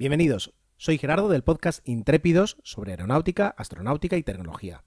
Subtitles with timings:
[0.00, 4.82] Bienvenidos, soy Gerardo del podcast Intrépidos sobre aeronáutica, astronáutica y tecnología.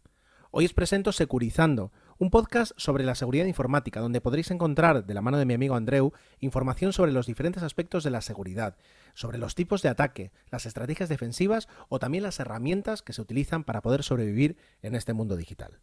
[0.50, 5.22] Hoy os presento Securizando, un podcast sobre la seguridad informática, donde podréis encontrar, de la
[5.22, 8.76] mano de mi amigo Andreu, información sobre los diferentes aspectos de la seguridad,
[9.14, 13.66] sobre los tipos de ataque, las estrategias defensivas o también las herramientas que se utilizan
[13.66, 15.80] para poder sobrevivir en este mundo digital.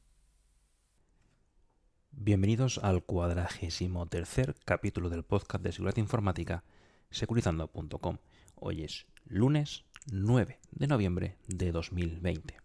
[2.10, 6.64] Bienvenidos al cuadragésimo tercer capítulo del podcast de seguridad informática
[7.10, 8.18] securizando.com.
[8.62, 12.58] Hoy es lunes 9 de noviembre de 2020.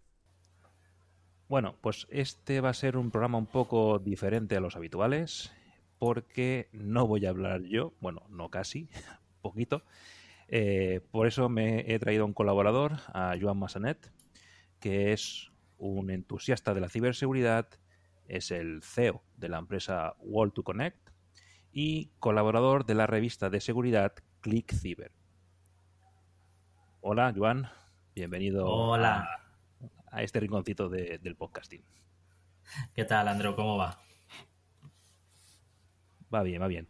[1.48, 5.50] Bueno, pues este va a ser un programa un poco diferente a los habituales
[5.98, 8.90] porque no voy a hablar yo, bueno, no casi,
[9.40, 9.84] poquito.
[10.48, 14.12] Eh, por eso me he traído un colaborador, a Joan Massanet,
[14.80, 17.70] que es un entusiasta de la ciberseguridad,
[18.26, 21.08] es el CEO de la empresa Wall 2 Connect
[21.72, 25.12] y colaborador de la revista de seguridad Click Cyber.
[27.08, 27.68] Hola, Joan.
[28.16, 28.66] Bienvenido
[30.10, 31.84] A, este rinconcito del podcasting.
[32.96, 33.54] ¿Qué tal, Andrew?
[33.54, 33.96] ¿Cómo va?
[36.34, 36.88] Va bien, va bien.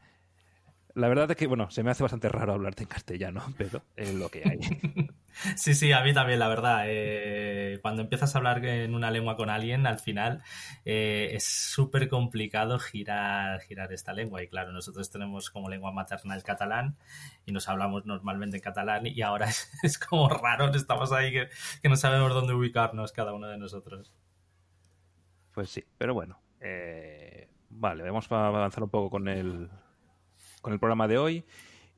[0.97, 4.15] La verdad es que, bueno, se me hace bastante raro hablarte en castellano, pero es
[4.15, 5.11] lo que hay.
[5.57, 6.85] sí, sí, a mí también, la verdad.
[6.87, 10.43] Eh, cuando empiezas a hablar en una lengua con alguien, al final
[10.87, 14.43] eh, es súper complicado girar, girar esta lengua.
[14.43, 16.97] Y claro, nosotros tenemos como lengua materna el catalán
[17.45, 19.49] y nos hablamos normalmente en catalán y ahora
[19.83, 24.15] es, como raro, estamos ahí que, no sabemos dónde ubicarnos cada uno de nosotros.
[25.53, 26.41] Pues sí, pero bueno.
[26.59, 29.69] Eh, vale, vamos a avanzar un poco con el,
[30.61, 31.45] con el programa de hoy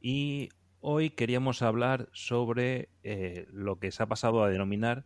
[0.01, 5.05] y hoy queríamos hablar sobre eh, lo que se ha pasado a denominar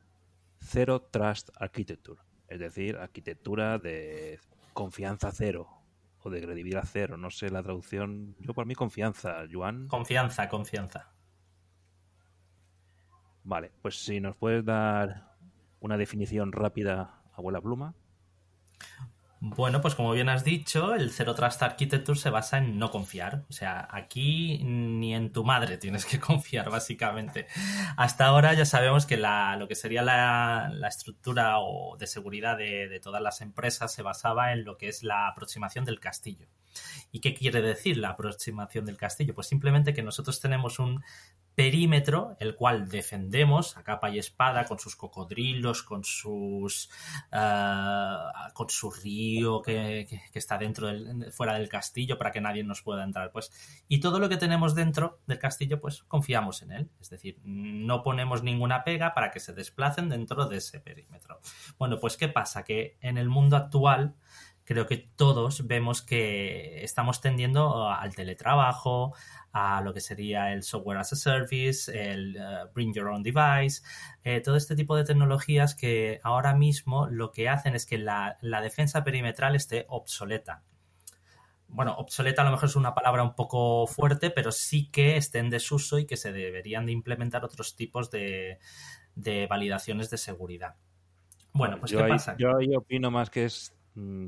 [0.61, 4.39] Zero Trust Architecture, es decir, arquitectura de
[4.72, 5.69] confianza cero
[6.22, 9.89] o de credibilidad cero, no sé la traducción, yo por mí confianza, Juan.
[9.89, 11.12] Confianza, confianza.
[13.44, 15.37] Vale, pues si nos puedes dar
[15.81, 17.94] una definición rápida, abuela pluma.
[19.44, 23.44] Bueno, pues como bien has dicho, el Zero Trust Architecture se basa en no confiar.
[23.50, 27.48] O sea, aquí ni en tu madre tienes que confiar, básicamente.
[27.97, 32.86] Hasta ahora ya sabemos que la, lo que sería la, estructura o de seguridad de,
[32.86, 36.47] de, todas las empresas se basaba en lo que es la aproximación del castillo.
[37.10, 39.34] ¿Y qué quiere decir la aproximación del castillo?
[39.34, 41.03] Pues simplemente que nosotros tenemos un
[41.55, 46.88] perímetro, el cual defendemos a capa y espada con sus cocodrilos, con sus
[47.31, 48.16] eh,
[48.55, 53.04] con su río que, está dentro del, fuera del castillo para que nadie nos pueda
[53.04, 53.33] entrar.
[53.33, 53.53] Pues,
[53.89, 56.91] y todo lo que tenemos dentro del castillo, pues confiamos en él.
[57.00, 61.41] Es decir, no ponemos ninguna pega para que se desplacen dentro de ese perímetro.
[61.78, 62.65] Bueno, pues ¿qué pasa?
[62.65, 64.15] Que en el mundo actual
[64.72, 69.15] creo que todos vemos que estamos tendiendo al teletrabajo,
[69.53, 72.41] a lo que sería el software as a service, el eh,
[72.75, 73.83] bring your own device,
[74.25, 78.38] eh, todo este tipo de tecnologías que ahora mismo lo que hacen es que la,
[78.41, 80.62] defensa perimetral esté obsoleta.
[81.69, 85.39] Bueno, obsoleta a lo mejor es una palabra un poco fuerte, pero sí que esté
[85.39, 88.59] en desuso y que se deberían de implementar otros tipos de,
[89.49, 90.77] validaciones de seguridad.
[91.53, 92.37] Bueno, pues ¿qué pasa?
[92.39, 93.75] Yo ahí opino más que es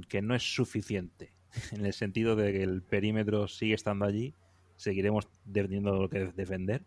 [0.08, 1.32] que no es suficiente,
[1.72, 4.34] en el sentido de que el perímetro sigue estando allí
[4.76, 6.84] seguiremos defendiendo lo que defender,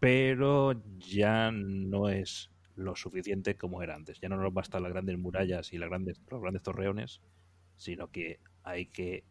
[0.00, 4.20] pero ya no es lo suficiente como era antes.
[4.20, 7.20] Ya no nos bastan las grandes murallas y las grandes, los grandes torreones,
[7.76, 9.24] sino que hay que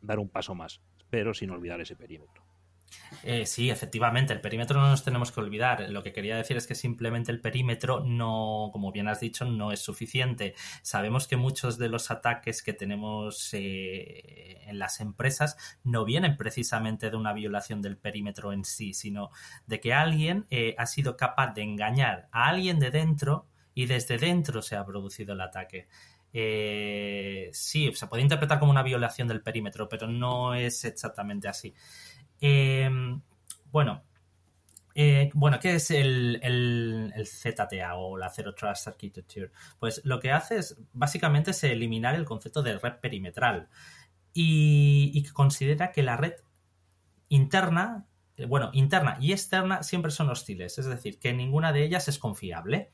[0.00, 2.39] dar un paso más, pero sin olvidar ese perímetro.
[3.22, 5.88] Eh, sí, efectivamente, el perímetro no nos tenemos que olvidar.
[5.90, 9.72] Lo que quería decir es que simplemente el perímetro no, como bien has dicho, no
[9.72, 10.54] es suficiente.
[10.82, 17.10] Sabemos que muchos de los ataques que tenemos eh, en las empresas no vienen precisamente
[17.10, 19.30] de una violación del perímetro en sí, sino
[19.66, 24.18] de que alguien eh, ha sido capaz de engañar a alguien de dentro y desde
[24.18, 25.86] dentro se ha producido el ataque.
[27.52, 31.74] sí, se puede interpretar como una violación del perímetro, pero no es exactamente así.
[32.40, 33.20] Em,
[33.70, 34.02] bueno,
[34.94, 39.50] eh, bueno, ¿qué es el, ZTA o la Zero Trust Architecture?
[39.78, 43.68] Pues lo que hace es básicamente es eliminar el concepto de red perimetral
[44.32, 46.34] y, que considera que la red
[47.28, 48.06] interna,
[48.36, 52.18] eh, bueno, interna y externa siempre son hostiles, es decir, que ninguna de ellas es
[52.18, 52.90] confiable.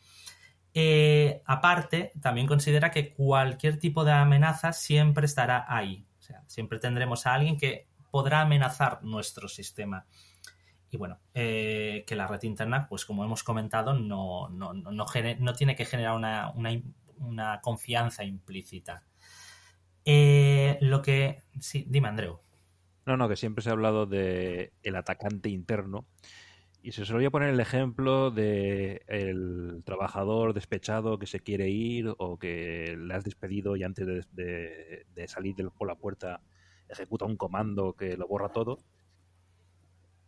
[0.75, 6.07] Eh, aparte, también considera que cualquier tipo de amenaza siempre estará ahí.
[6.19, 10.07] O sea, siempre tendremos a alguien que podrá amenazar nuestro sistema.
[10.91, 15.77] Y bueno, eh, que la red interna, pues como hemos comentado, no, no, no, tiene
[15.77, 19.03] que generar una, confianza implícita.
[20.07, 21.43] Eh, lo que...
[21.61, 22.41] Sí, dime, Andreu.
[23.05, 26.07] No, no, que siempre se ha hablado de el atacante interno
[26.83, 32.39] Y se solía poner el ejemplo de el trabajador despechado que se quiere ir o
[32.39, 36.41] que le has despedido y antes de, salir por la puerta
[36.89, 38.79] ejecuta un comando que lo borra todo.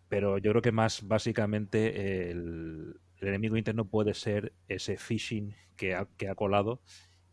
[0.08, 6.06] Pero yo creo que más básicamente el, enemigo interno puede ser ese phishing que ha,
[6.16, 6.80] que ha colado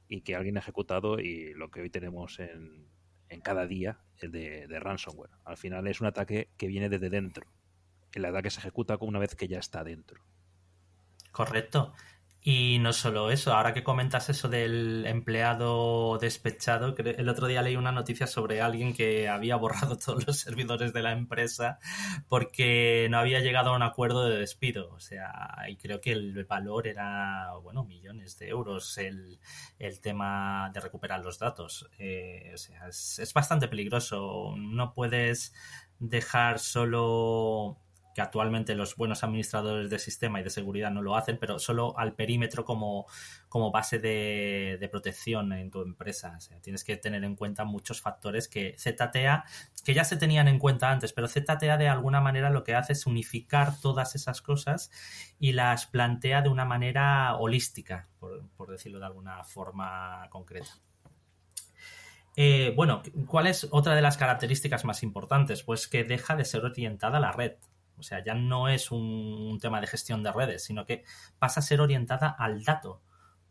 [0.07, 2.87] y que alguien ha ejecutado y lo que hoy tenemos en,
[3.29, 5.31] en cada día de, de, ransomware.
[5.45, 7.45] Al final es un ataque que viene desde dentro.
[8.13, 10.23] El ataque se ejecuta una vez que ya está dentro.
[11.31, 11.93] Correcto.
[12.47, 17.75] Y no solo eso, ahora que comentas eso del empleado despechado, el otro día leí
[17.75, 21.79] una noticia sobre alguien que había borrado todos los servidores de la empresa
[22.29, 24.93] porque no había llegado a un acuerdo de despido.
[24.93, 29.39] O sea, y creo que el valor era, bueno, millones de euros el,
[30.03, 31.89] tema de recuperar los datos.
[31.97, 34.53] Eh, o sea, es bastante peligroso.
[34.55, 35.51] No puedes
[35.97, 37.79] dejar solo
[38.15, 41.99] que actualmente los buenos administradores de sistema y de seguridad no lo hacen, pero solo
[41.99, 43.05] al perímetro como,
[43.73, 46.37] base de, protección en tu empresa.
[46.61, 49.43] Tienes que tener en cuenta muchos factores que ZTA,
[49.83, 52.93] que ya se tenían en cuenta antes, pero ZTA de alguna manera lo que hace
[52.93, 54.91] es unificar todas esas cosas
[55.37, 60.71] y las plantea de una manera holística, por, decirlo de alguna forma concreta.
[62.37, 65.63] Eh, bueno, ¿cuál es otra de las características más importantes?
[65.63, 67.55] Pues que deja de ser orientada a la red.
[67.97, 71.03] O sea, ya no es un, tema de gestión de redes, sino que
[71.39, 73.01] pasa a ser orientada al dato.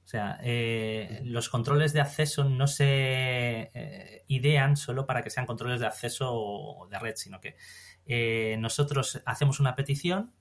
[0.05, 5.47] O sea, eh, los controles de acceso no se eh, idean solo para que sean
[5.47, 7.57] controles de acceso de red, sino que
[8.05, 10.35] eh, nosotros hacemos una petición,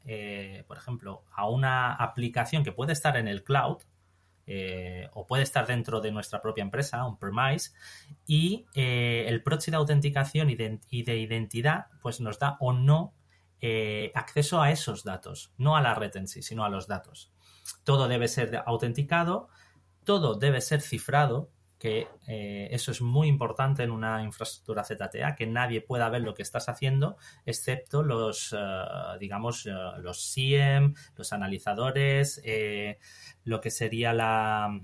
[0.67, 3.77] por ejemplo, a una aplicación que puede estar en el cloud
[5.13, 7.71] o puede estar dentro de nuestra propia empresa, un premise,
[8.27, 13.13] y el proxy de autenticación y de, y de identidad pues nos da o no
[13.65, 17.31] eh, acceso a esos datos, no a la red en sí, sino a los datos.
[17.85, 19.47] Todo debe ser autenticado,
[20.03, 21.49] todo debe ser cifrado,
[21.79, 26.33] que eh, eso es muy importante en una infraestructura ZTA, que nadie pueda ver lo
[26.33, 27.15] que estás haciendo,
[27.45, 28.85] excepto los, eh,
[29.21, 32.41] digamos, los SIEM, los analizadores,
[33.45, 34.77] lo que sería la,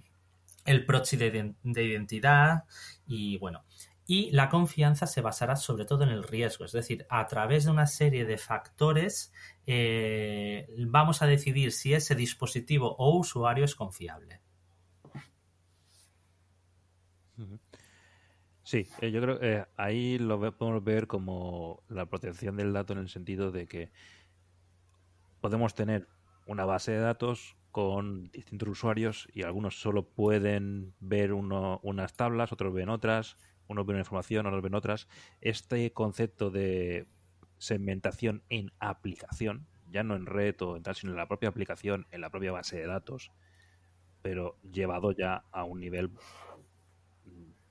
[0.64, 2.64] el proxy de, de identidad
[3.06, 3.66] y bueno,
[4.10, 7.72] y la confianza se basará sobre todo en el riesgo, es decir, a través de
[7.72, 9.32] una serie de factores
[9.68, 14.42] eh, vamos a decidir si ese dispositivo o usuario es confiable.
[18.64, 22.94] Sí, eh, yo creo que eh, ahí lo podemos ver como la protección del dato
[22.94, 23.92] en el sentido de que
[25.40, 26.08] podemos tener
[26.48, 32.74] una base de datos con distintos usuarios y algunos solo pueden ver unas tablas, otros
[32.74, 33.38] ven otras,
[33.70, 35.08] unos ven una información, otros ven otras.
[35.40, 37.08] Este concepto de
[37.58, 42.08] segmentación en aplicación, ya no en red o en tal, sino en la propia aplicación,
[42.12, 43.32] en la propia base de datos,
[44.22, 46.12] pero llevado ya a un nivel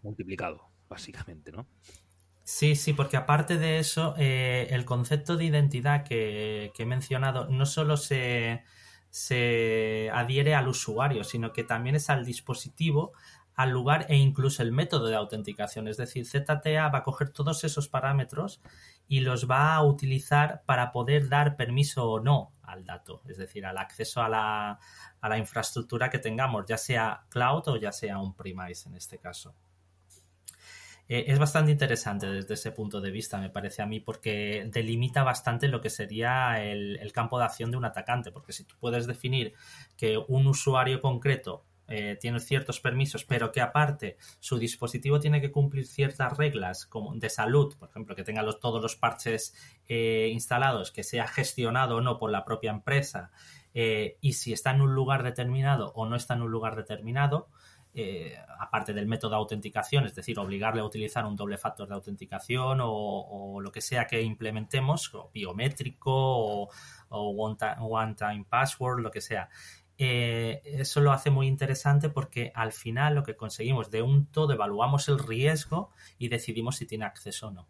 [0.02, 1.66] multiplicado, básicamente, ¿no?
[2.44, 7.46] Sí, sí, porque aparte de eso, eh, el concepto de identidad que, que, he mencionado
[7.50, 8.62] no solo se,
[9.10, 13.12] se adhiere al usuario, sino que también es al dispositivo
[13.58, 15.88] al lugar e incluso el método de autenticación.
[15.88, 18.60] Es decir, ZTA va a coger todos esos parámetros
[19.08, 23.66] y los va a utilizar para poder dar permiso o no al dato, es decir,
[23.66, 24.78] al acceso a la,
[25.20, 29.18] a la infraestructura que tengamos, ya sea cloud o ya sea un premise en este
[29.18, 29.56] caso.
[31.08, 35.24] Eh, es bastante interesante desde ese punto de vista, me parece a mí, porque delimita
[35.24, 38.76] bastante lo que sería el, el campo de acción de un atacante, porque si tú
[38.78, 39.54] puedes definir
[39.96, 45.50] que un usuario concreto eh, tiene ciertos permisos, pero que aparte su dispositivo tiene que
[45.50, 49.54] cumplir ciertas reglas como de salud, por ejemplo, que tenga todos los parches
[49.88, 53.30] eh, instalados, que sea gestionado o no por la propia empresa,
[53.72, 57.48] eh, y si está en un lugar determinado o no está en un lugar determinado,
[58.60, 62.78] aparte del método de autenticación, es decir, obligarle a utilizar un doble factor de autenticación
[62.80, 66.68] o, lo que sea que implementemos, o biométrico o,
[67.08, 69.48] o one-time password, lo que sea.
[70.00, 74.52] Eh, eso lo hace muy interesante porque al final lo que conseguimos de un todo
[74.52, 77.68] evaluamos el riesgo y decidimos si tiene acceso o no.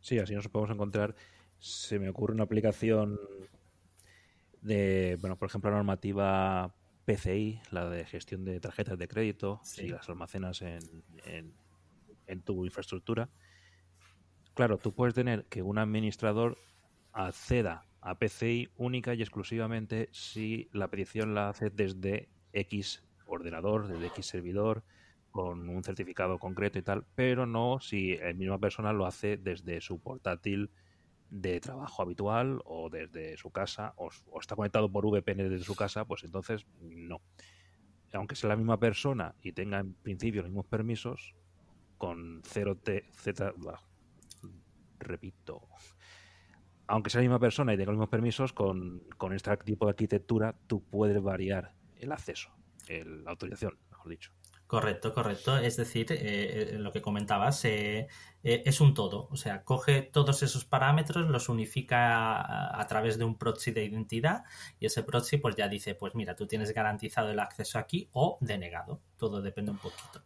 [0.00, 1.16] Sí, así nos podemos encontrar.
[1.58, 3.18] Se me ocurre una aplicación
[4.60, 6.74] de, bueno, por ejemplo, la normativa
[7.06, 10.82] PCI, la de gestión de tarjetas de crédito, si las almacenas en,
[12.26, 13.30] en tu infraestructura.
[14.52, 16.58] Claro, tú puedes tener que un administrador
[17.12, 24.06] acceda a PCI única y exclusivamente si la petición la hace desde X ordenador, desde
[24.06, 24.84] X servidor,
[25.32, 29.80] con un certificado concreto y tal, pero no si la misma persona lo hace desde
[29.80, 30.70] su portátil
[31.30, 34.08] de trabajo habitual o desde su casa o,
[34.40, 37.20] está conectado por VPN desde su casa, pues entonces no.
[38.12, 41.34] Aunque sea la misma persona y tenga en principio los mismos permisos,
[41.98, 43.52] con 0T, Z,
[45.00, 45.68] repito,
[46.86, 49.02] aunque sea la misma persona y tenga los mismos permisos, con,
[49.32, 52.50] este tipo de arquitectura tú puedes variar el acceso,
[52.88, 54.32] la autorización, mejor dicho.
[54.66, 55.56] Correcto, correcto.
[55.58, 56.16] Es decir, eh,
[56.74, 58.08] eh, lo que comentabas, eh,
[58.42, 59.28] es un todo.
[59.30, 63.84] O sea, coge todos esos parámetros, los unifica a, a, través de un proxy de
[63.84, 64.42] identidad
[64.80, 68.38] y ese proxy pues ya dice, pues mira, tú tienes garantizado el acceso aquí o
[68.40, 69.00] denegado.
[69.16, 70.22] Todo depende un poquito.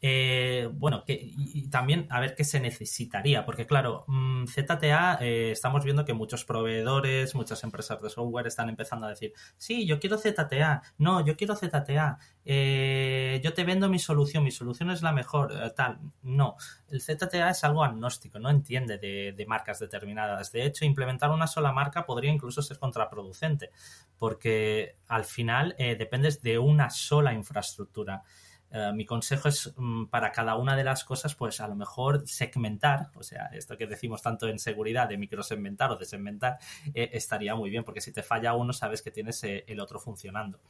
[0.00, 5.50] Eh, bueno, que, y, también a ver qué se necesitaría, porque claro, mm, ZTA eh,
[5.50, 9.98] estamos viendo que muchos proveedores, muchas empresas de software están empezando a decir, sí, yo
[9.98, 15.02] quiero ZTA, no, yo quiero ZTA, eh, yo te vendo mi solución, mi solución es
[15.02, 15.98] la mejor, tal.
[16.22, 16.56] No,
[16.90, 20.52] el ZTA es algo agnóstico, no entiende de, de marcas determinadas.
[20.52, 23.70] De hecho, implementar una sola marca podría incluso ser contraproducente,
[24.16, 28.22] porque al final dependes de una sola infraestructura.
[28.70, 32.26] Eh, mi consejo es mm, para cada una de las cosas, pues a lo mejor
[32.26, 36.58] segmentar, o sea, esto que decimos tanto en seguridad de microsegmentar o desegmentar,
[36.94, 39.98] eh, estaría muy bien, porque si te falla uno, sabes que tienes eh, el otro
[39.98, 40.60] funcionando.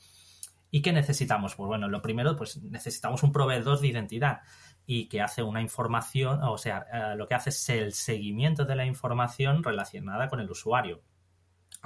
[0.71, 1.55] ¿Y qué necesitamos?
[1.55, 4.41] Pues bueno, lo primero, pues necesitamos un proveedor de identidad
[4.87, 8.85] y que hace una información, o sea, lo que hace es el seguimiento de la
[8.85, 11.01] información relacionada con el usuario.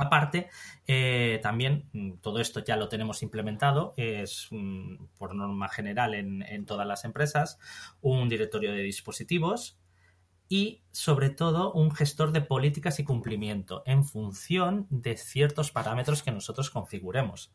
[0.03, 0.51] Aparte,
[0.89, 6.67] eh, también mm, todo esto ya lo tenemos implementado, es mm, por norma general en,
[6.67, 7.59] todas las empresas,
[8.01, 9.79] un directorio de dispositivos
[10.49, 16.33] y sobre todo un gestor de políticas y cumplimiento en función de ciertos parámetros que
[16.33, 17.53] nosotros configuremos.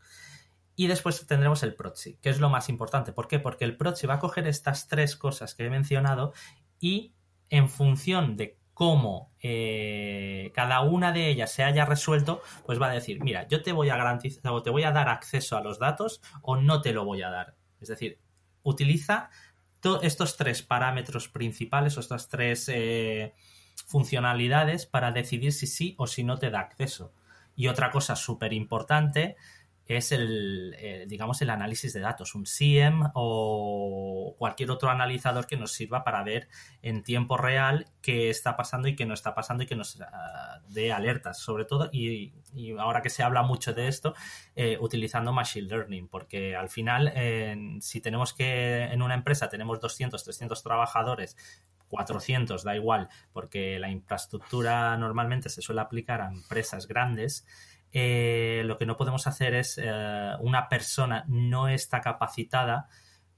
[0.78, 3.12] Y después tendremos el proxy, que es lo más importante.
[3.12, 3.40] ¿Por qué?
[3.40, 6.34] Porque el proxy va a coger estas tres cosas que he mencionado
[6.80, 7.14] y
[7.50, 12.94] en función de cómo eh, cada una de ellas se haya resuelto, pues va a
[12.94, 15.80] decir, mira, yo te voy a garantizar o te voy a dar acceso a los
[15.80, 17.56] datos o no te lo voy a dar.
[17.82, 18.20] Es decir,
[18.62, 19.32] utiliza
[20.04, 23.34] estos tres parámetros principales o estas tres eh,
[23.88, 27.16] funcionalidades para decidir si sí o si no te da acceso.
[27.56, 29.38] Y otra cosa súper importante
[29.88, 35.58] es el, eh, digamos, el análisis de datos, un SIEM o cualquier otro analizador que
[35.58, 36.50] nos sirva para ver
[36.82, 40.62] en tiempo real qué está pasando y qué no está pasando y que nos ah,
[40.68, 42.34] dé alertas, sobre todo, y,
[42.80, 44.14] ahora que se habla mucho de esto,
[44.56, 47.14] eh, utilizando Machine Learning, porque al final,
[47.82, 51.36] si tenemos que, en una empresa tenemos 200, 300 trabajadores
[51.90, 57.46] 400, da igual, porque la infraestructura normalmente se suele aplicar a empresas grandes,
[57.92, 62.90] eh, lo que no podemos hacer es eh, una persona no está capacitada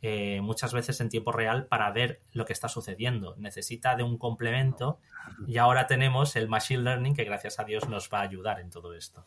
[0.01, 3.35] eh, muchas veces en tiempo real para ver lo que está sucediendo.
[3.37, 4.99] Necesita de un complemento
[5.47, 8.69] y ahora tenemos el Machine Learning que gracias a Dios nos va a ayudar en
[8.69, 9.25] todo esto.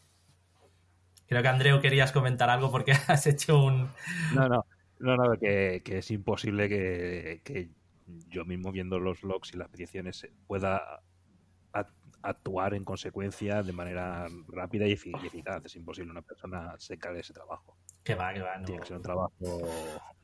[1.27, 3.91] Creo que Andreu querías comentar algo porque has hecho un...
[4.35, 4.67] No, no,
[4.99, 7.71] no, no que, es imposible que, que,
[8.29, 11.03] yo mismo viendo los logs y las peticiones pueda
[12.23, 15.65] actuar en consecuencia de manera rápida y, eficaz.
[15.65, 17.77] Es imposible una persona se de ese trabajo.
[18.05, 18.61] Que va, que va.
[18.65, 19.31] Tiene que ser un trabajo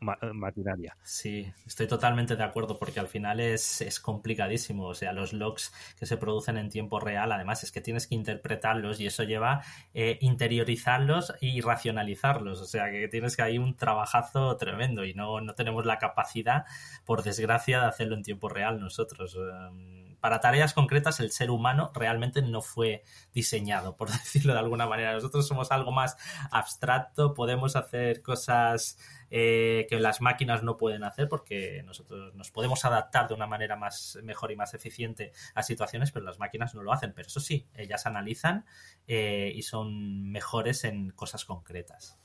[0.01, 0.97] maquinaria.
[1.03, 4.87] Sí, estoy totalmente de acuerdo porque al final es, es, complicadísimo.
[4.87, 8.15] O sea, los logs que se producen en tiempo real, además es que tienes que
[8.15, 9.63] interpretarlos y eso lleva
[9.95, 12.61] eh, interiorizarlos y racionalizarlos.
[12.61, 16.65] O sea, que tienes que hay un trabajazo tremendo y no, no tenemos la capacidad,
[17.05, 19.37] por desgracia, de hacerlo en tiempo real nosotros.
[19.37, 24.87] Em, para tareas concretas el ser humano realmente no fue diseñado, por decirlo de alguna
[24.87, 25.13] manera.
[25.13, 26.17] Nosotros somos algo más
[26.51, 28.99] abstracto, podemos hacer cosas
[29.31, 33.77] eh, que las máquinas no pueden hacer porque nosotros nos podemos adaptar de una manera
[33.77, 37.13] más mejor y más eficiente a situaciones, pero las máquinas no lo hacen.
[37.15, 38.65] Pero eso sí, ellas analizan
[39.07, 42.19] eh, y son mejores en cosas concretas.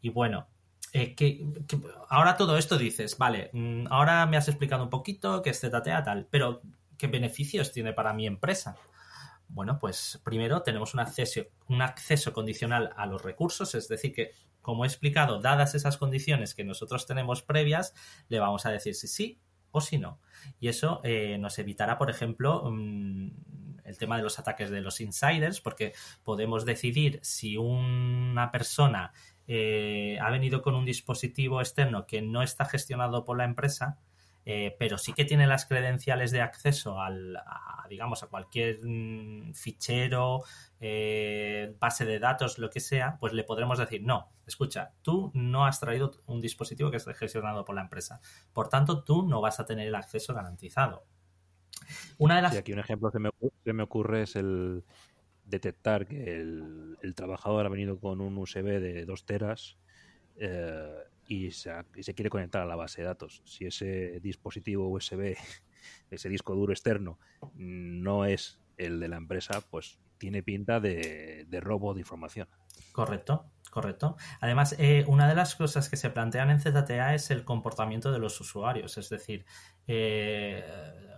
[0.00, 0.48] Y bueno,
[0.92, 1.46] eh, que,
[2.08, 6.02] ahora todo esto dices, vale, mm, ahora me has explicado un poquito que es ZTA
[6.04, 6.60] tal, pero
[7.02, 8.76] ¿qué beneficios tiene para mi empresa?
[9.48, 14.30] Bueno, pues primero tenemos un acceso, un acceso condicional a los recursos, es decir, que
[14.60, 17.92] como he explicado, dadas esas condiciones que nosotros tenemos previas,
[18.28, 19.40] le vamos a decir si sí
[19.72, 20.20] o si no.
[20.60, 23.30] Y eso eh, nos evitará, por ejemplo, mm,
[23.82, 29.12] el tema de los ataques de los insiders, porque podemos decidir si una persona
[29.48, 33.98] eh, ha venido con un dispositivo externo que no está gestionado por la empresa,
[34.44, 39.54] eh, pero sí que tiene las credenciales de acceso al, a, digamos, a cualquier mm,
[39.54, 40.42] fichero,
[40.80, 45.64] eh, base de datos, lo que sea, pues le podremos decir, no, escucha, tú no
[45.64, 48.20] has traído un dispositivo que esté gestionado por la empresa.
[48.52, 51.04] Por tanto, tú no vas a tener el acceso garantizado.
[52.18, 52.56] Una de las...
[52.56, 53.30] Aquí un ejemplo que me,
[53.64, 54.84] que me ocurre es el
[55.44, 59.76] detectar que el, el, trabajador ha venido con un USB de 2 teras
[60.36, 63.42] eh, y, se, se, quiere conectar a la base de datos.
[63.44, 65.36] Si ese dispositivo USB,
[66.10, 67.18] ese disco duro externo,
[67.54, 72.48] no es el de la empresa, pues tiene pinta de robo de información.
[72.92, 73.50] Correcto.
[73.72, 74.16] Correcto.
[74.42, 78.18] Además, eh, una de las cosas que se plantean en ZTA es el comportamiento de
[78.18, 78.98] los usuarios.
[78.98, 79.46] Es decir,
[79.86, 80.62] eh,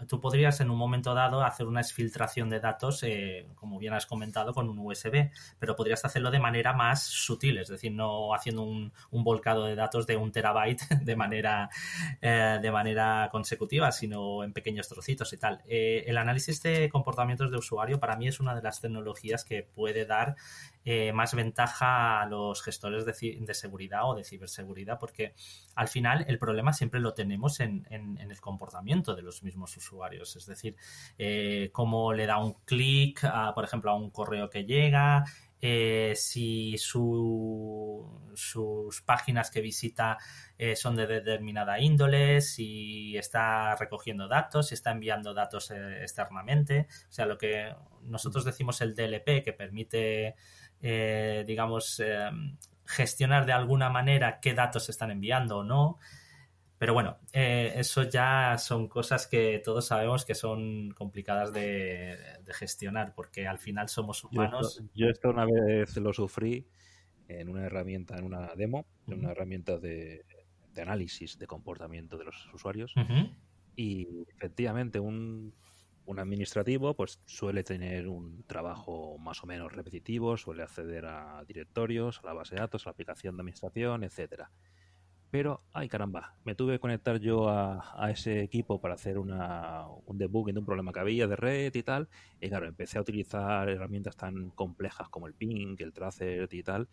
[0.07, 4.07] tú podrías en un momento dado hacer una exfiltración de datos, eh, como bien has
[4.07, 8.63] comentado, con un USB, pero podrías hacerlo de manera más sutil, es decir, no haciendo
[8.63, 11.69] un, un volcado de datos de un terabyte de manera,
[12.21, 15.63] eh, de manera consecutiva, sino en pequeños trocitos y tal.
[15.67, 19.63] Eh, el análisis de comportamientos de usuario para mí es una de las tecnologías que
[19.63, 20.37] puede dar
[21.15, 25.35] más ventaja a los gestores de, de, seguridad o de ciberseguridad, porque
[25.75, 30.37] al final el problema siempre lo tenemos en, en, el comportamiento de los mismos usuarios.
[30.37, 30.77] Es decir,
[31.19, 33.21] eh, cómo le da un clic,
[33.55, 35.25] por ejemplo, a un correo que llega,
[35.67, 40.19] eh, si su, sus páginas que visita
[40.59, 46.87] eh, son de determinada índole, si está recogiendo datos, si está enviando datos eh, externamente.
[47.09, 50.35] O sea, lo que nosotros decimos el DLP, que permite,
[50.87, 52.03] eh, digamos,
[52.85, 55.99] gestionar de alguna manera qué datos se están enviando o no.
[56.77, 62.53] Pero bueno, eh, eso ya son cosas que todos sabemos que son complicadas de, de
[62.53, 64.77] gestionar, porque al final somos humanos.
[64.77, 66.67] Yo esto, yo esto, una vez lo sufrí
[67.29, 70.27] en una herramienta, en una demo, en una herramienta de,
[70.75, 72.93] de análisis de comportamiento de los usuarios.
[72.97, 73.35] Uh -huh.
[73.77, 75.55] Y efectivamente, un,
[76.07, 82.21] un administrativo pues suele tener un trabajo más o menos repetitivo, suele acceder a directorios,
[82.23, 84.51] a la base de datos, a la aplicación de administración, etcétera.
[85.31, 90.17] Pero, ay caramba, me tuve que conectar yo a, ese equipo para hacer una, un
[90.17, 92.09] debugging de un problema que había de red y tal,
[92.41, 96.89] y claro, empecé a utilizar herramientas tan complejas como el ping, el tracer y tal,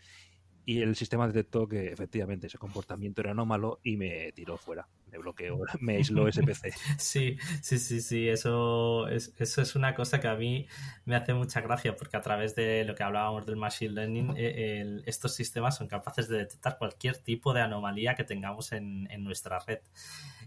[0.72, 5.18] y el sistema detectó que efectivamente ese comportamiento era anómalo y me tiró fuera, me
[5.18, 6.74] bloqueó, me aisló SPC.
[6.98, 10.68] Sí, sí, sí, sí, eso es, eso es una cosa que a mí
[11.04, 14.80] me hace mucha gracia porque a través de lo que hablábamos del Machine Learning, eh,
[14.80, 19.26] el, estos sistemas son capaces de detectar cualquier tipo de anomalía que tengamos en, en
[19.26, 19.80] nuestra red.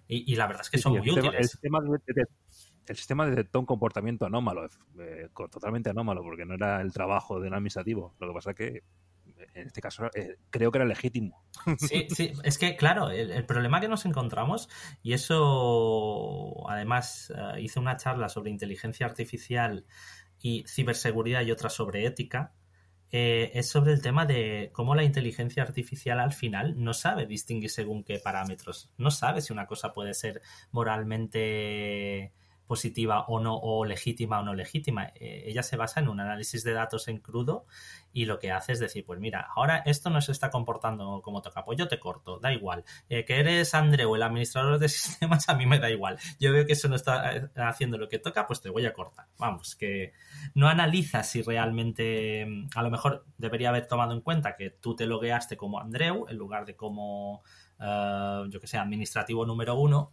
[0.08, 1.34] Y, y, la verdad es que son muy el útiles.
[1.38, 2.24] El, sistema de, de,
[2.87, 7.48] el sistema detectó un comportamiento anómalo, eh, totalmente anómalo, porque no era el trabajo de
[7.48, 8.14] un administrativo.
[8.20, 8.82] Lo que pasa es que
[9.54, 11.44] en este caso eh, creo que era legítimo.
[11.78, 14.68] Sí, sí, es que claro, el, problema que nos encontramos,
[15.02, 19.85] y eso además uh, hice una charla sobre inteligencia artificial
[20.40, 22.52] y ciberseguridad y otra sobre ética,
[23.11, 27.70] eh, es sobre el tema de cómo la inteligencia artificial al final no sabe distinguir
[27.70, 32.33] según qué parámetros, no sabe si una cosa puede ser moralmente
[32.66, 35.12] positiva o no, o legítima o no legítima.
[35.14, 37.66] Eh, ella se basa en un análisis de datos en crudo
[38.12, 41.42] y lo que hace es decir, pues mira, ahora esto no se está comportando como
[41.42, 42.85] toca, pues yo te corto, da igual.
[43.09, 46.18] Eh, que eres Andreu, el administrador de sistemas, a mí me da igual.
[46.38, 48.92] Yo veo que eso no está eh, haciendo lo que toca, pues te voy a
[48.92, 49.27] cortar.
[49.38, 50.12] Vamos, que
[50.55, 55.07] no analiza si realmente, a lo mejor debería haber tomado en cuenta que tú te
[55.07, 57.42] logueaste como Andreu en lugar de como,
[57.79, 60.12] yo que sé, administrativo número uno,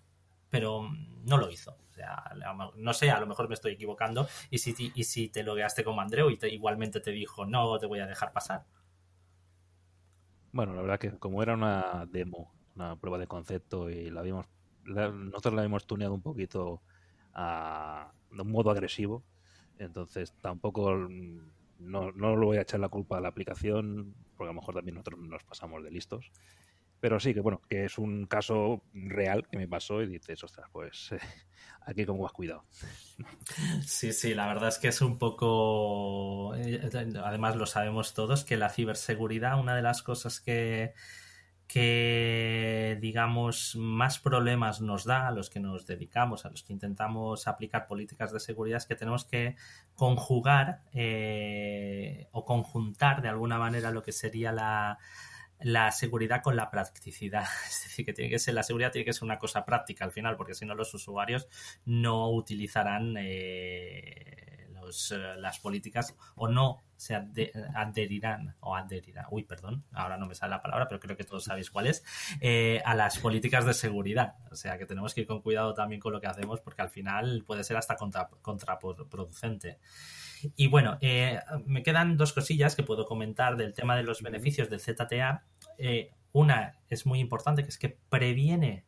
[0.51, 0.87] pero
[1.23, 1.71] no lo hizo.
[1.71, 2.23] O sea,
[2.75, 4.27] no sé, a lo mejor me estoy equivocando.
[4.51, 7.87] Y si, y si te logueaste como Andreu y te, igualmente te dijo, no te
[7.87, 8.65] voy a dejar pasar.
[10.51, 14.45] Bueno, la verdad que como era una demo, una prueba de concepto y la habíamos,
[14.85, 16.81] la, nosotros la habíamos tuneado un poquito
[17.33, 19.23] a, de un modo agresivo,
[19.79, 21.07] entonces tampoco
[21.79, 24.75] no, no le voy a echar la culpa a la aplicación, porque a lo mejor
[24.75, 26.31] también nosotros nos pasamos de listos.
[27.01, 30.67] Pero sí, que bueno, que es un caso real que me pasó y dices, ostras,
[30.71, 31.19] pues eh,
[31.81, 32.63] aquí con más cuidado.
[33.85, 36.53] Sí, sí, la verdad es que es un poco.
[36.53, 40.93] Además, lo sabemos todos que la ciberseguridad, una de las cosas que,
[41.67, 47.47] que digamos más problemas nos da a los que nos dedicamos, a los que intentamos
[47.47, 49.55] aplicar políticas de seguridad, es que tenemos que
[49.95, 54.99] conjugar eh, o conjuntar de alguna manera lo que sería la
[55.63, 57.45] la seguridad con la practicidad.
[57.67, 60.11] Es decir, que tiene que ser, la seguridad tiene que ser una cosa práctica al
[60.11, 61.47] final, porque si no los usuarios
[61.85, 69.83] no utilizarán eh, los, eh, las políticas o no se adherirán o adherirán, uy, perdón,
[69.91, 72.03] ahora no me sale la palabra, pero creo que todos sabéis cuál es,
[72.41, 74.35] eh, a las políticas de seguridad.
[74.51, 76.89] O sea, que tenemos que ir con cuidado también con lo que hacemos, porque al
[76.89, 79.79] final puede ser hasta contra, contraproducente.
[80.55, 84.69] Y bueno, eh, me quedan dos cosillas que puedo comentar del tema de los beneficios
[84.69, 85.45] del ZTA.
[85.77, 88.85] Eh, una es muy importante, que es que previene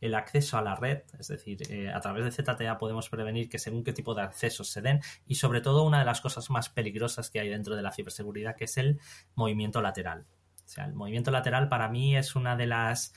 [0.00, 3.58] el acceso a la red, es decir, eh, a través de ZTA podemos prevenir que
[3.58, 6.68] según qué tipo de accesos se den y sobre todo una de las cosas más
[6.68, 9.00] peligrosas que hay dentro de la ciberseguridad, que es el
[9.34, 10.26] movimiento lateral.
[10.64, 13.14] O sea, el movimiento lateral para mí es una de las,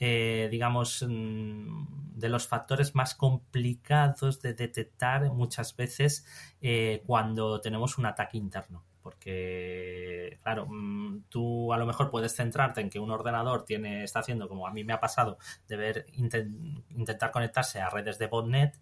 [0.00, 6.26] eh, digamos, mm, de los factores más complicados de detectar muchas veces
[6.60, 8.84] eh, cuando tenemos un ataque interno.
[9.02, 14.20] Porque claro, mm, tú a lo mejor puedes centrarte en que un ordenador tiene, está
[14.20, 18.78] haciendo, como a mí me ha pasado, de ver, intentar conectarse a redes de botnet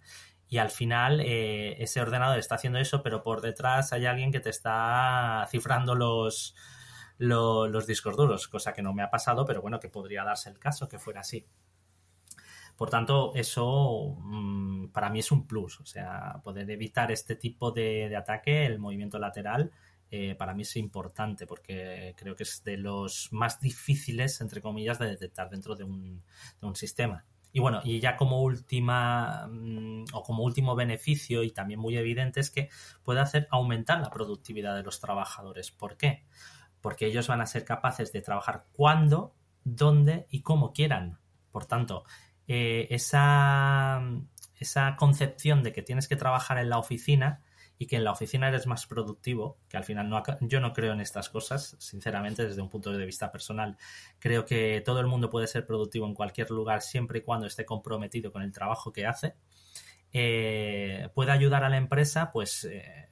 [0.48, 4.40] y al final eh, ese ordenador está haciendo eso, pero por detrás hay alguien que
[4.40, 6.54] te está cifrando los,
[7.18, 10.58] los, discos duros, cosa que no me ha pasado, pero bueno, que podría darse el
[10.58, 11.46] caso que fuera así.
[12.76, 17.72] Por tanto, eso mm, para mí es un plus, o sea, poder evitar este tipo
[17.72, 19.72] de ataque, el movimiento lateral,
[20.10, 24.98] eh, para mí es importante porque creo que es de los más difíciles, entre comillas,
[24.98, 26.22] de detectar dentro de un,
[26.74, 27.24] sistema.
[27.52, 32.40] Y bueno, y ya como última mm, o como último beneficio y también muy evidente
[32.40, 32.68] es que
[33.02, 35.70] puede hacer aumentar la productividad de los trabajadores.
[35.70, 36.24] ¿Por qué?
[36.80, 41.18] Porque ellos van a ser capaces de trabajar cuando, dónde y cómo quieran.
[41.50, 42.04] Por tanto,
[42.46, 44.02] eh, esa,
[44.56, 47.42] esa concepción de que tienes que trabajar en la oficina
[47.78, 50.92] y que en la oficina eres más productivo, que al final no, yo no creo
[50.92, 53.76] en estas cosas, sinceramente, desde un punto de vista personal.
[54.18, 57.64] Creo que todo el mundo puede ser productivo en cualquier lugar siempre y cuando esté
[57.64, 59.34] comprometido con el trabajo que hace.
[60.12, 63.08] Eh, puede ayudar a la empresa, pues, eh,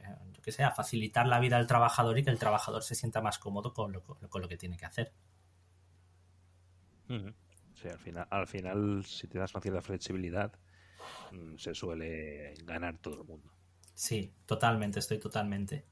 [0.47, 3.75] que sea, facilitar la vida al trabajador y que el trabajador se sienta más cómodo
[3.75, 5.13] con lo, con lo que tiene que hacer.
[7.09, 10.53] Sí, al final, al final, si te das una cierta flexibilidad,
[11.33, 13.51] mm, se suele ganar todo el mundo.
[13.93, 15.85] Sí, totalmente, estoy totalmente.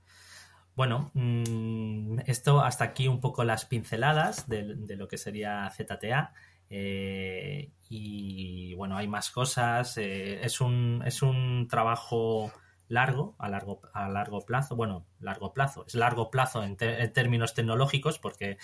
[0.76, 6.32] Bueno, mm, esto hasta aquí un poco las pinceladas de, lo que sería ZTA.
[6.70, 9.98] Eh, y bueno, hay más cosas.
[9.98, 12.52] Eh, es, un, es un trabajo
[12.88, 14.76] largo, a largo, a largo plazo.
[14.76, 15.84] Bueno, largo plazo.
[15.86, 18.58] Es largo plazo en, términos tecnológicos porque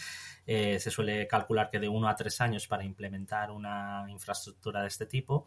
[0.46, 4.88] eh, se suele calcular que de uno a tres años para implementar una infraestructura de
[4.88, 5.44] este tipo.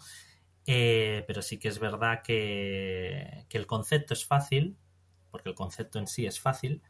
[0.66, 4.78] Eh, pero sí que es verdad que, el concepto es fácil,
[5.32, 6.82] porque el concepto en sí es fácil,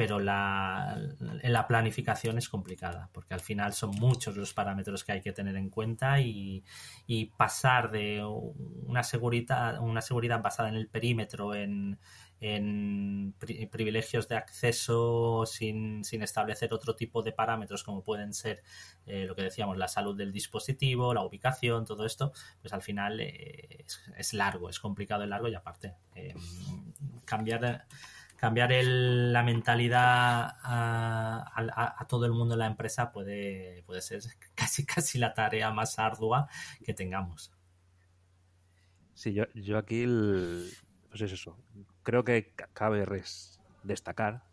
[0.00, 0.98] pero la,
[1.42, 5.56] la, planificación es complicada, porque al final son muchos los parámetros que hay que tener
[5.56, 6.64] en cuenta y,
[7.06, 11.98] y pasar de una seguridad, una seguridad basada en el perímetro, en,
[12.40, 13.34] en
[13.70, 18.62] privilegios de acceso sin, establecer otro tipo de parámetros como pueden ser
[19.04, 22.32] eh, lo que decíamos, la salud del dispositivo, la ubicación, todo esto,
[22.62, 23.84] pues al final eh,
[24.16, 26.34] es, largo, es complicado y largo y aparte eh,
[27.26, 27.86] cambiar
[28.40, 34.22] cambiar la mentalidad a, todo el mundo en la empresa puede, puede ser
[34.54, 36.48] casi casi la tarea más ardua
[36.82, 37.52] que tengamos.
[39.12, 40.06] Sí, yo, yo aquí
[41.10, 41.58] pues es eso
[42.02, 43.06] creo que cabe
[43.82, 44.44] destacar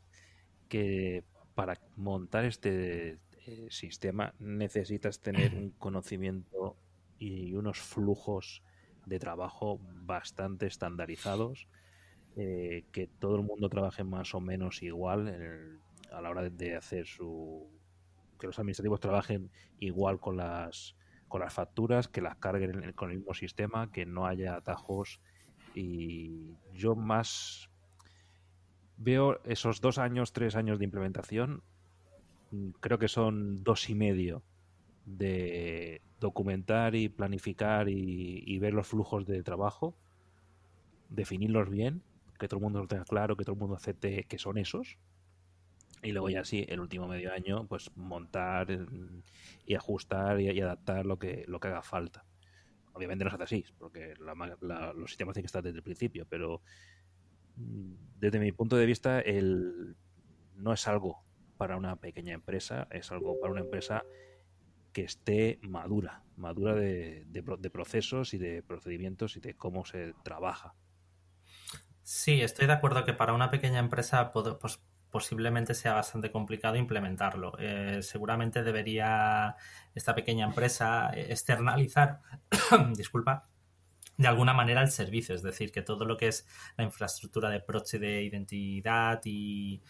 [0.67, 1.23] que
[1.55, 6.75] para montar este eh, sistema necesitas tener un conocimiento
[7.19, 8.63] y unos flujos
[9.05, 11.69] de trabajo bastante estandarizados,
[12.37, 15.79] eh, que todo el mundo trabaje más o menos igual
[16.11, 17.67] a la hora de hacer su...
[18.39, 20.95] que los administrativos trabajen igual con las,
[21.27, 25.19] con las facturas, que las carguen con el mismo sistema, que no haya atajos.
[25.73, 27.69] Y yo más
[28.97, 31.63] veo esos dos años, tres años de implementación,
[32.51, 34.43] mm, creo que son dos y medio
[35.05, 39.95] de documentar y planificar y, ver los flujos de trabajo,
[41.09, 42.01] definirlos bien,
[42.37, 44.97] que todo el mundo lo tenga claro, que todo el mundo acepte que son esos.
[46.03, 49.23] Y luego ya sí, el último medio año, pues montar mm,
[49.65, 52.23] y ajustar y, adaptar lo que, lo que haga falta.
[52.93, 56.61] Obviamente no es así, porque los sistemas tienen que estar desde el principio, pero
[57.55, 59.95] mm, desde mi punto de vista el,
[60.55, 61.23] no es algo
[61.57, 64.03] para una pequeña empresa, es algo para una empresa
[64.93, 70.73] que esté madura, madura de, de, procesos y de procedimientos y de cómo se trabaja.
[72.09, 74.79] Sí, estoy de acuerdo que para una pequeña empresa pues,
[75.11, 77.57] posiblemente sea bastante complicado implementarlo.
[77.59, 79.57] Eh, seguramente debería
[79.93, 82.21] esta pequeña empresa externalizar,
[82.95, 83.49] disculpa,
[84.15, 87.59] de alguna manera el servicio, es decir, que todo lo que es la infraestructura de
[87.59, 89.81] proxy de identidad y,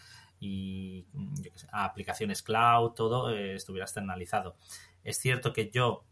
[1.71, 4.57] aplicaciones cloud, todo eh, estuviera externalizado.
[5.03, 6.03] Es cierto que yo,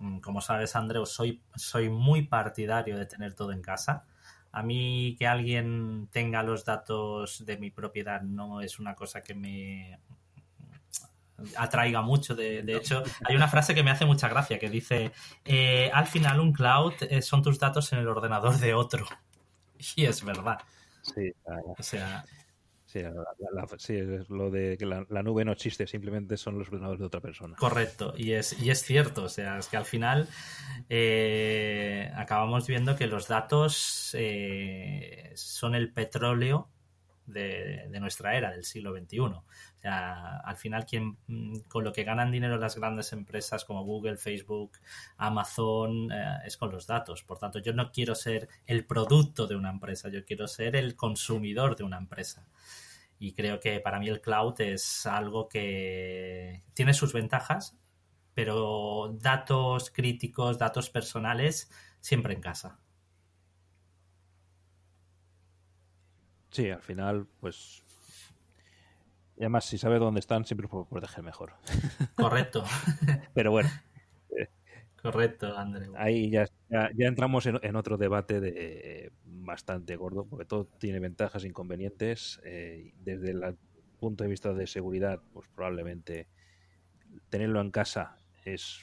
[0.00, 4.04] mm, como sabes, Andreu, soy, soy muy partidario de tener todo en casa
[4.54, 9.34] a mí que alguien tenga los datos de mi propiedad no es una cosa que
[9.34, 9.98] me
[11.56, 12.34] atraiga mucho.
[12.34, 15.10] De, hecho, hay una frase que me hace mucha gracia que dice,
[15.44, 19.06] eh, al final un cloud eh, son tus datos en el ordenador de otro.
[19.96, 20.60] Y es verdad.
[21.02, 22.24] Sí, o sea,
[23.78, 27.20] Sí, es lo de que la, nube no existe, simplemente son los ordenadores de otra
[27.20, 27.56] persona.
[27.56, 30.28] Correcto, y es, y es cierto, o sea, es que al final
[30.88, 36.68] eh, acabamos viendo que los datos eh, son el petróleo
[37.26, 39.18] de, nuestra era, del siglo XXI.
[39.20, 39.44] O
[39.80, 41.18] sea, al final quien,
[41.68, 44.78] con lo que ganan dinero las grandes empresas como Google, Facebook,
[45.16, 47.22] Amazon, eh, es con los datos.
[47.22, 50.96] Por tanto, yo no quiero ser el producto de una empresa, yo quiero ser el
[50.96, 52.48] consumidor de una empresa.
[53.18, 57.78] Y creo que para mí el cloud es algo que tiene sus ventajas,
[58.34, 62.80] pero datos críticos, datos personales, siempre en casa.
[66.54, 67.82] Sí, al final, pues.
[69.36, 71.54] Y además, si sabe dónde están, siempre puedo proteger mejor.
[72.14, 72.62] Correcto.
[73.34, 73.68] pero bueno,
[75.02, 75.88] Correcto, André.
[75.96, 81.48] Ahí ya, ya, entramos en, otro debate de bastante gordo, porque todo tiene ventajas e
[81.48, 82.40] inconvenientes.
[82.44, 83.58] Eh, desde el
[83.98, 86.28] punto de vista de seguridad, pues probablemente
[87.28, 88.80] tenerlo en casa es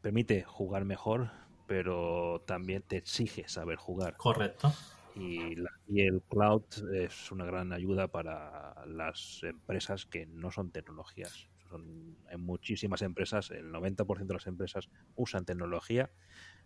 [0.00, 1.30] permite jugar mejor,
[1.66, 4.16] pero también te exige saber jugar.
[4.16, 4.72] Correcto.
[5.20, 5.56] Y,
[5.88, 11.48] y, el cloud es una gran ayuda para las empresas que no son tecnologías.
[12.30, 16.10] En muchísimas empresas, el 90% de las empresas usan tecnología,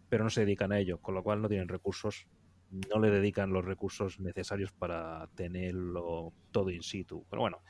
[0.09, 2.27] pero no se dedican a ello, con lo cual no tienen recursos,
[2.71, 7.27] no le dedican los recursos necesarios para tenerlo todo in situ.
[7.29, 7.62] Pero bueno,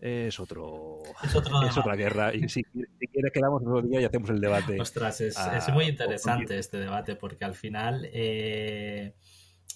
[0.00, 1.34] es otro es,
[1.78, 5.38] otra guerra y si, si quieres quedamos otro día y hacemos el debate ostras es,
[5.38, 9.14] es muy interesante este debate porque al final eh,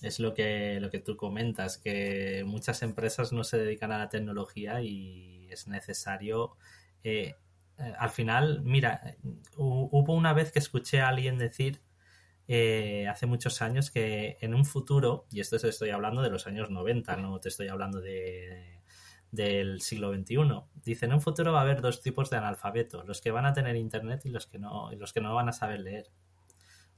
[0.03, 4.09] es lo que lo que tú comentas que muchas empresas no se dedican a la
[4.09, 6.57] tecnología y es necesario
[7.05, 7.35] eh,
[7.81, 9.17] eh, al final, mira,
[9.57, 11.81] hubo una vez que escuché a alguien decir
[12.49, 16.71] eh, hace muchos años que en un futuro, y esto estoy hablando de los años
[16.71, 18.83] 90, no te estoy hablando de,
[19.31, 20.37] del siglo XXI,
[20.85, 23.53] dice en un futuro va a haber dos tipos de analfabetos, los que van a
[23.55, 26.07] tener internet y los que no, y los que no van a saber leer.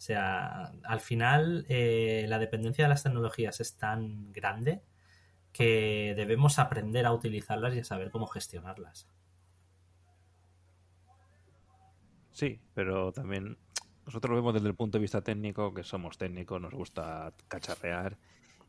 [0.03, 4.83] O sea, al final la dependencia de las tecnologías es tan grande
[5.53, 9.07] que debemos aprender a utilizarlas y a saber cómo gestionarlas.
[12.33, 13.57] Sí, pero también
[14.05, 18.19] nosotros lo vemos desde el punto de vista técnico, que somos técnicos, nos gusta cacharrear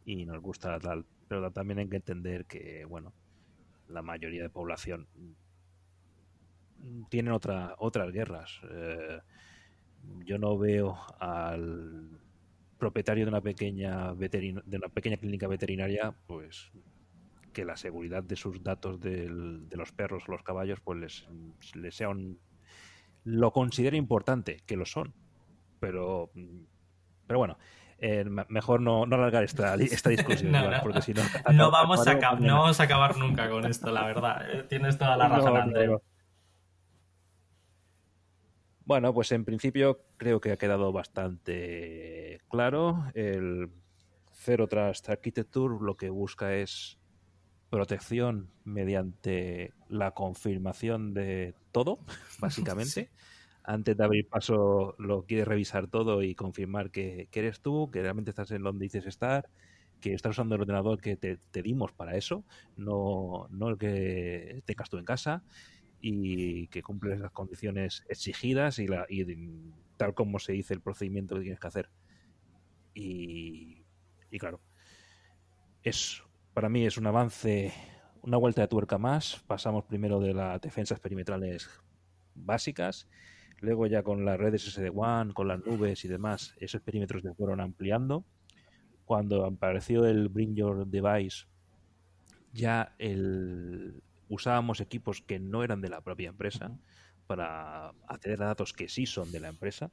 [0.06, 3.12] y nos gusta tal, pero también hay que entender que, bueno,
[3.88, 5.08] la mayoría de población
[7.10, 8.62] tienen otra, otras guerras.
[8.70, 9.20] Eh,
[10.26, 12.10] yo no veo al
[12.78, 16.72] propietario de una pequeña de una pequeña clínica veterinaria, pues
[17.54, 21.28] que la seguridad de sus datos de los perros o los caballos, pues les,
[21.76, 22.40] les sea un
[23.24, 25.14] lo considera importante, que lo son.
[25.80, 26.32] Pero,
[27.28, 27.58] pero bueno,
[28.00, 31.22] eh, mejor no, no, alargar esta, esta discusión, no, porque si no...
[31.54, 34.50] no, vamos a no vamos a acabar nunca con esto, la verdad.
[34.50, 35.90] Eh, tienes toda la razón, André.
[38.86, 43.06] Bueno, pues en principio creo que ha quedado bastante claro.
[43.14, 43.70] El
[44.34, 46.98] Zero Trust Architecture lo que busca es
[47.70, 52.00] protección mediante la confirmación de todo,
[52.40, 53.10] básicamente.
[53.64, 58.32] Antes de abrir paso, lo quiere revisar todo y confirmar que, eres tú, que realmente
[58.32, 59.50] estás en donde dices estar,
[60.02, 62.44] que estás usando el ordenador que te, dimos para eso,
[62.76, 65.44] no, no el que tengas tú en casa,
[66.06, 69.26] y que cumples las condiciones exigidas y, la, y
[69.96, 71.90] tal como se dice el procedimiento que tienes que hacer.
[72.94, 73.86] Y,
[74.30, 74.60] y claro,
[75.82, 76.22] es
[76.54, 77.74] para mí es un avance,
[78.22, 79.42] una vuelta de tuerca más.
[79.48, 81.70] Pasamos primero de las defensas perimetrales
[82.36, 83.08] básicas,
[83.62, 87.62] luego ya con las redes SD-WAN, con las nubes y demás, esos perímetros se fueron
[87.62, 88.26] ampliando.
[89.06, 91.46] Cuando apareció el Bring Your Device,
[92.52, 96.76] ya el, usábamos equipos que no eran de la propia empresa
[97.28, 99.92] para acceder a datos que sí son de la empresa.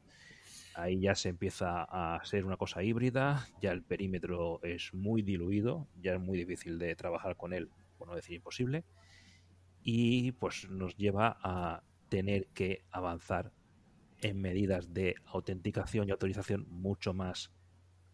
[0.75, 5.89] Ahí ya se empieza a ser una cosa híbrida, ya el perímetro es muy diluido,
[6.01, 8.85] ya es muy difícil de trabajar con él, por no decir imposible,
[9.83, 13.53] y pues nos lleva a tener que avanzar
[14.23, 17.51] en medidas de autenticación y autorización mucho más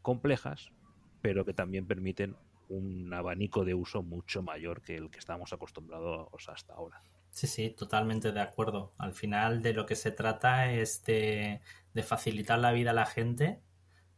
[0.03, 0.73] complejas,
[1.21, 2.37] pero que también permiten
[2.69, 7.01] un abanico de uso mucho mayor que el que estamos acostumbrados hasta ahora.
[7.37, 8.95] Sí, sí, totalmente de acuerdo.
[8.97, 11.61] Al final de lo que se trata es de,
[12.03, 13.61] facilitar la vida a la gente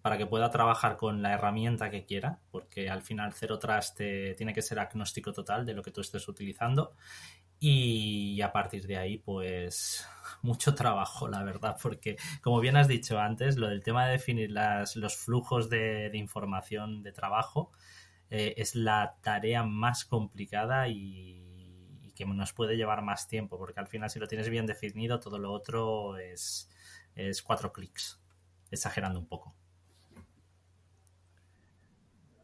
[0.03, 3.97] para que pueda trabajar con la herramienta que quiera, porque al final Zero Trust
[4.37, 6.95] tiene que ser agnóstico total de lo que tú estés utilizando
[7.59, 10.07] Y a partir de ahí, pues
[10.43, 14.53] mucho trabajo, la verdad, porque como bien has dicho antes, lo del tema de definir
[14.53, 17.73] los flujos de, información de trabajo
[18.31, 23.81] eh, es la tarea más complicada y, y, que nos puede llevar más tiempo, porque
[23.81, 26.71] al final si lo tienes bien definido, todo lo otro es,
[27.15, 28.21] es cuatro clics,
[28.71, 29.55] exagerando un poco.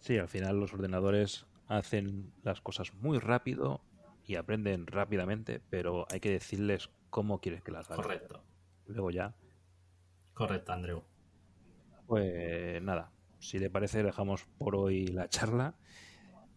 [0.00, 3.80] Sí, al final los ordenadores hacen las cosas muy rápido
[4.26, 8.02] y aprenden rápidamente, pero hay que decirles cómo quieres que las hagan.
[8.02, 8.44] Correcto.
[8.86, 9.34] Luego ya.
[10.34, 11.04] Correcto, Andreu.
[12.06, 13.12] Pues nada,
[13.44, 15.74] si te parece, dejamos por hoy la charla.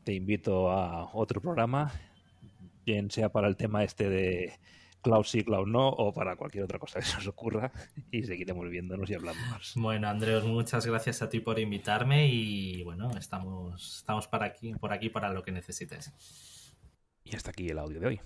[0.04, 1.91] Te invito a otro programa,
[2.86, 4.60] bien sea para el tema este de
[5.02, 7.73] Cloud sí, Cloud no, o para cualquier otra cosa que se nos ocurra,
[8.10, 9.73] y seguiremos viéndonos y hablando más.
[9.76, 14.93] Bueno, Andreu, muchas gracias a ti por invitarme y bueno, estamos, estamos para aquí, por
[14.93, 16.73] aquí para lo que necesites.
[17.26, 18.21] Y hasta aquí el audio de hoy.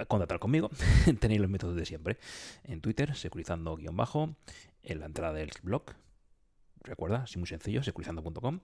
[0.08, 0.70] contactar conmigo,
[1.20, 2.18] tenéis los métodos de siempre.
[2.64, 4.36] En Twitter, securizando-bajo,
[4.84, 5.84] en la entrada del blog,
[6.82, 8.62] recuerda, es muy sencillo, securizando.com,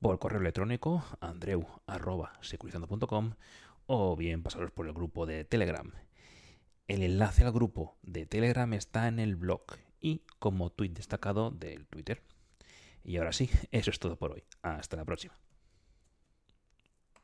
[0.00, 3.34] por correo electrónico, andreu.securizando.com,
[3.86, 5.92] o bien pasaros por el grupo de Telegram.
[6.86, 9.62] El enlace al grupo de Telegram está en el blog
[10.00, 12.22] y como tweet destacado del Twitter.
[13.02, 14.44] Y ahora sí, eso es todo por hoy.
[14.62, 15.34] Hasta la próxima.